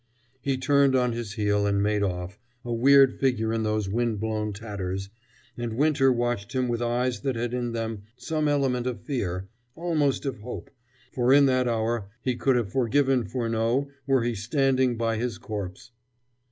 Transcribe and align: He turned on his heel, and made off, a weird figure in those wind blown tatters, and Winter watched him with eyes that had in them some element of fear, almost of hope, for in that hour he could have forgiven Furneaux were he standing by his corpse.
He 0.41 0.57
turned 0.57 0.95
on 0.95 1.11
his 1.11 1.33
heel, 1.33 1.67
and 1.67 1.83
made 1.83 2.01
off, 2.01 2.39
a 2.65 2.73
weird 2.73 3.19
figure 3.19 3.53
in 3.53 3.61
those 3.61 3.87
wind 3.87 4.19
blown 4.19 4.51
tatters, 4.51 5.09
and 5.55 5.73
Winter 5.73 6.11
watched 6.11 6.53
him 6.53 6.67
with 6.67 6.81
eyes 6.81 7.19
that 7.21 7.35
had 7.35 7.53
in 7.53 7.71
them 7.73 8.01
some 8.17 8.47
element 8.47 8.87
of 8.87 9.03
fear, 9.03 9.47
almost 9.75 10.25
of 10.25 10.39
hope, 10.39 10.71
for 11.13 11.31
in 11.31 11.45
that 11.45 11.67
hour 11.67 12.07
he 12.23 12.35
could 12.35 12.55
have 12.55 12.71
forgiven 12.71 13.25
Furneaux 13.27 13.89
were 14.07 14.23
he 14.23 14.33
standing 14.33 14.97
by 14.97 15.17
his 15.17 15.37
corpse. 15.37 15.91